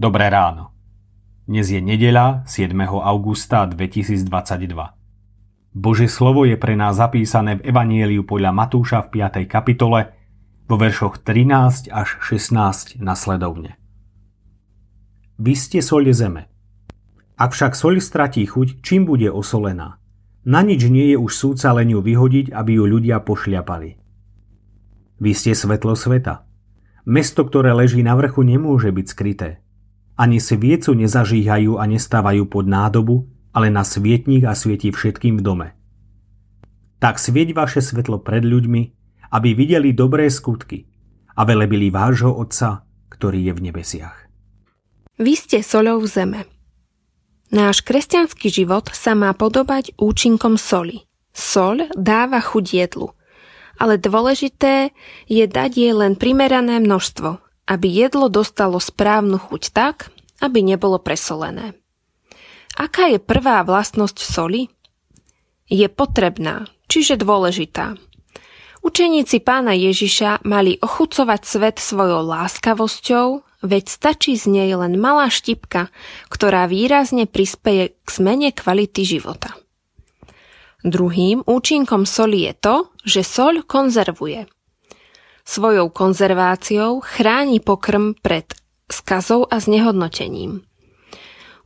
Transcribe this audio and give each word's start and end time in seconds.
Dobré 0.00 0.32
ráno. 0.32 0.72
Dnes 1.44 1.68
je 1.68 1.76
nedeľa 1.76 2.48
7. 2.48 2.72
augusta 3.04 3.68
2022. 3.68 4.32
Bože 5.76 6.08
slovo 6.08 6.48
je 6.48 6.56
pre 6.56 6.72
nás 6.72 6.96
zapísané 6.96 7.60
v 7.60 7.68
Evanieliu 7.68 8.24
podľa 8.24 8.48
Matúša 8.48 9.04
v 9.04 9.20
5. 9.28 9.44
kapitole 9.44 10.08
vo 10.64 10.80
veršoch 10.80 11.20
13 11.20 11.92
až 11.92 12.16
16 12.16 12.96
nasledovne. 12.96 13.76
Vy 15.36 15.52
ste 15.52 15.84
soľ 15.84 16.16
zeme. 16.16 16.48
Ak 17.36 17.52
však 17.52 17.76
soľ 17.76 18.00
stratí 18.00 18.48
chuť, 18.48 18.80
čím 18.80 19.04
bude 19.04 19.28
osolená? 19.28 20.00
Na 20.48 20.64
nič 20.64 20.80
nie 20.88 21.12
je 21.12 21.20
už 21.20 21.36
súca 21.36 21.76
len 21.76 21.92
ju 21.92 22.00
vyhodiť, 22.00 22.56
aby 22.56 22.80
ju 22.80 22.88
ľudia 22.88 23.20
pošľapali. 23.20 24.00
Vy 25.20 25.30
ste 25.36 25.52
svetlo 25.52 25.92
sveta. 25.92 26.48
Mesto, 27.04 27.44
ktoré 27.44 27.76
leží 27.76 28.00
na 28.00 28.16
vrchu, 28.16 28.40
nemôže 28.48 28.88
byť 28.88 29.04
skryté. 29.04 29.60
Ani 30.20 30.36
sviecu 30.36 30.92
nezažíhajú 30.92 31.80
a 31.80 31.88
nestávajú 31.88 32.44
pod 32.44 32.68
nádobu, 32.68 33.24
ale 33.56 33.72
na 33.72 33.88
svietnik 33.88 34.44
a 34.44 34.52
svieti 34.52 34.92
všetkým 34.92 35.40
v 35.40 35.42
dome. 35.42 35.68
Tak 37.00 37.16
svieť 37.16 37.56
vaše 37.56 37.80
svetlo 37.80 38.20
pred 38.20 38.44
ľuďmi, 38.44 38.82
aby 39.32 39.56
videli 39.56 39.96
dobré 39.96 40.28
skutky 40.28 40.84
a 41.32 41.48
velebili 41.48 41.88
vášho 41.88 42.36
Otca, 42.36 42.84
ktorý 43.08 43.48
je 43.48 43.52
v 43.56 43.60
nebesiach. 43.72 44.28
Vy 45.16 45.40
ste 45.40 45.64
soľou 45.64 46.04
zeme. 46.04 46.44
Náš 47.48 47.80
kresťanský 47.80 48.52
život 48.52 48.92
sa 48.92 49.16
má 49.16 49.32
podobať 49.32 49.96
účinkom 49.96 50.60
soli. 50.60 51.08
Sol 51.32 51.88
dáva 51.96 52.44
chuť 52.44 52.64
jedlu, 52.68 53.16
ale 53.80 53.96
dôležité 53.96 54.92
je 55.32 55.48
dať 55.48 55.70
jej 55.80 55.96
len 55.96 56.12
primerané 56.14 56.76
množstvo, 56.76 57.49
aby 57.70 57.86
jedlo 57.86 58.26
dostalo 58.26 58.82
správnu 58.82 59.38
chuť 59.38 59.62
tak, 59.70 60.10
aby 60.42 60.58
nebolo 60.58 60.98
presolené. 60.98 61.78
Aká 62.74 63.06
je 63.06 63.22
prvá 63.22 63.62
vlastnosť 63.62 64.18
soli? 64.18 64.66
Je 65.70 65.86
potrebná, 65.86 66.66
čiže 66.90 67.14
dôležitá. 67.14 67.94
Učeníci 68.82 69.44
pána 69.44 69.76
Ježiša 69.76 70.42
mali 70.42 70.80
ochucovať 70.82 71.40
svet 71.46 71.76
svojou 71.78 72.26
láskavosťou, 72.26 73.44
veď 73.62 73.84
stačí 73.86 74.34
z 74.34 74.50
nej 74.50 74.72
len 74.72 74.96
malá 74.96 75.28
štipka, 75.28 75.92
ktorá 76.32 76.66
výrazne 76.66 77.28
prispeje 77.28 77.94
k 78.02 78.08
zmene 78.08 78.50
kvality 78.50 79.04
života. 79.04 79.54
Druhým 80.80 81.44
účinkom 81.44 82.08
soli 82.08 82.48
je 82.48 82.54
to, 82.56 82.76
že 83.04 83.22
soľ 83.22 83.62
konzervuje– 83.68 84.48
Svojou 85.50 85.90
konzerváciou 85.90 87.02
chráni 87.02 87.58
pokrm 87.58 88.14
pred 88.14 88.46
skazou 88.86 89.50
a 89.50 89.58
znehodnotením. 89.58 90.62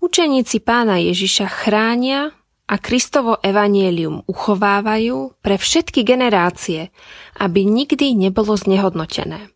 Učeníci 0.00 0.64
pána 0.64 0.96
Ježiša 0.96 1.52
chránia 1.52 2.32
a 2.64 2.80
Kristovo 2.80 3.36
evanielium 3.44 4.24
uchovávajú 4.24 5.36
pre 5.44 5.60
všetky 5.60 6.00
generácie, 6.00 6.96
aby 7.36 7.68
nikdy 7.68 8.16
nebolo 8.16 8.56
znehodnotené. 8.56 9.52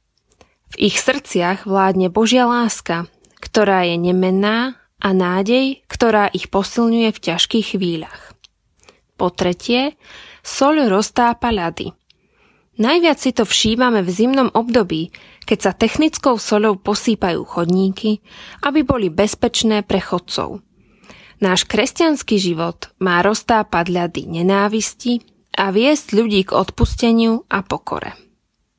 V 0.77 0.93
ich 0.93 1.01
srdciach 1.01 1.65
vládne 1.65 2.13
Božia 2.13 2.45
láska, 2.45 3.09
ktorá 3.41 3.89
je 3.89 3.97
nemenná 3.97 4.77
a 5.01 5.09
nádej, 5.17 5.81
ktorá 5.89 6.29
ich 6.29 6.53
posilňuje 6.53 7.17
v 7.17 7.23
ťažkých 7.33 7.81
chvíľach. 7.81 8.37
Po 9.17 9.33
tretie, 9.33 9.97
soľ 10.45 10.93
roztápa 10.93 11.49
ľady. 11.49 11.97
Najviac 12.79 13.19
si 13.19 13.35
to 13.35 13.43
všímame 13.43 14.07
v 14.07 14.11
zimnom 14.15 14.55
období, 14.55 15.11
keď 15.43 15.59
sa 15.59 15.73
technickou 15.75 16.39
soľou 16.39 16.79
posýpajú 16.79 17.43
chodníky, 17.43 18.23
aby 18.63 18.87
boli 18.87 19.11
bezpečné 19.11 19.83
pre 19.83 19.99
chodcov. 19.99 20.63
Náš 21.43 21.67
kresťanský 21.67 22.39
život 22.39 22.95
má 23.03 23.19
roztápať 23.27 23.91
ľady 23.91 24.23
nenávisti 24.31 25.27
a 25.59 25.75
viesť 25.75 26.15
ľudí 26.15 26.47
k 26.47 26.55
odpusteniu 26.55 27.43
a 27.51 27.67
pokore. 27.67 28.15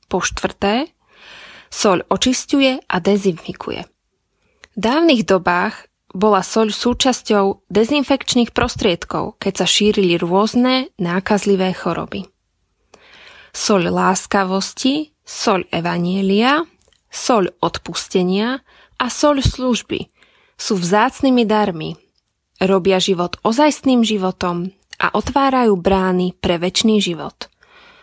Po 0.08 0.24
štvrté, 0.24 0.96
soľ 1.68 2.08
očistuje 2.08 2.80
a 2.80 2.96
dezinfikuje. 3.04 3.84
V 3.84 4.78
dávnych 4.80 5.28
dobách 5.28 5.92
bola 6.16 6.40
soľ 6.40 6.72
súčasťou 6.72 7.68
dezinfekčných 7.68 8.56
prostriedkov, 8.56 9.36
keď 9.44 9.54
sa 9.64 9.68
šírili 9.68 10.16
rôzne 10.16 10.88
nákazlivé 10.96 11.76
choroby 11.76 12.32
soľ 13.54 13.90
láskavosti, 13.90 15.14
soľ 15.26 15.66
evanielia, 15.70 16.66
soľ 17.10 17.54
odpustenia 17.62 18.62
a 18.98 19.06
soľ 19.10 19.42
služby 19.42 20.10
sú 20.60 20.76
vzácnymi 20.76 21.44
darmi. 21.48 21.96
Robia 22.60 23.00
život 23.00 23.40
ozajstným 23.48 24.04
životom 24.04 24.76
a 25.00 25.16
otvárajú 25.16 25.80
brány 25.80 26.36
pre 26.36 26.60
väčší 26.60 27.00
život. 27.00 27.48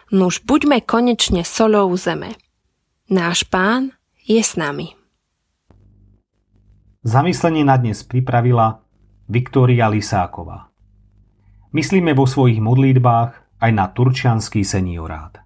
Nuž 0.09 0.41
buďme 0.43 0.81
konečne 0.81 1.45
solou 1.45 1.93
zeme. 2.01 2.33
Náš 3.13 3.45
pán 3.47 3.93
je 4.25 4.41
s 4.41 4.57
nami. 4.57 4.97
Zamyslenie 7.07 7.63
na 7.63 7.79
dnes 7.79 8.03
pripravila 8.03 8.83
Viktória 9.31 9.87
Lisáková. 9.87 10.75
Myslíme 11.71 12.17
vo 12.19 12.27
svojich 12.27 12.59
modlítbách 12.59 13.46
aj 13.63 13.71
na 13.73 13.87
turčianský 13.89 14.67
seniorát. 14.67 15.46